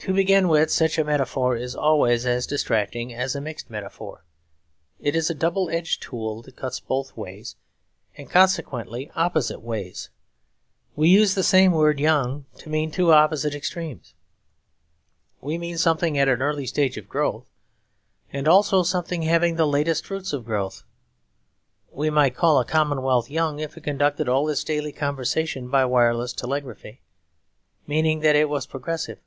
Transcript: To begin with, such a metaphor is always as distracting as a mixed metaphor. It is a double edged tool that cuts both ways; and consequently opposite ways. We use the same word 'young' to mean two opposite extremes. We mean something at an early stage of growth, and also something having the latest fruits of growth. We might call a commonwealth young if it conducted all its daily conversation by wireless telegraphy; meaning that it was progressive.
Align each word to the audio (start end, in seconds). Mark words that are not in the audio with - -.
To 0.00 0.12
begin 0.14 0.46
with, 0.46 0.70
such 0.70 0.98
a 0.98 1.04
metaphor 1.04 1.56
is 1.56 1.74
always 1.74 2.26
as 2.26 2.46
distracting 2.46 3.12
as 3.12 3.34
a 3.34 3.40
mixed 3.40 3.70
metaphor. 3.70 4.24
It 5.00 5.16
is 5.16 5.30
a 5.30 5.34
double 5.34 5.68
edged 5.68 6.00
tool 6.00 6.42
that 6.42 6.54
cuts 6.54 6.78
both 6.78 7.16
ways; 7.16 7.56
and 8.16 8.30
consequently 8.30 9.10
opposite 9.16 9.62
ways. 9.62 10.10
We 10.94 11.08
use 11.08 11.34
the 11.34 11.42
same 11.42 11.72
word 11.72 11.98
'young' 11.98 12.44
to 12.58 12.70
mean 12.70 12.92
two 12.92 13.10
opposite 13.12 13.52
extremes. 13.52 14.14
We 15.40 15.58
mean 15.58 15.76
something 15.76 16.16
at 16.16 16.28
an 16.28 16.40
early 16.42 16.66
stage 16.66 16.96
of 16.96 17.08
growth, 17.08 17.50
and 18.32 18.46
also 18.46 18.84
something 18.84 19.22
having 19.22 19.56
the 19.56 19.66
latest 19.66 20.06
fruits 20.06 20.32
of 20.32 20.44
growth. 20.44 20.84
We 21.90 22.10
might 22.10 22.36
call 22.36 22.60
a 22.60 22.64
commonwealth 22.66 23.28
young 23.28 23.58
if 23.58 23.76
it 23.76 23.82
conducted 23.82 24.28
all 24.28 24.48
its 24.50 24.62
daily 24.62 24.92
conversation 24.92 25.68
by 25.68 25.84
wireless 25.84 26.32
telegraphy; 26.32 27.00
meaning 27.88 28.20
that 28.20 28.36
it 28.36 28.48
was 28.48 28.66
progressive. 28.66 29.18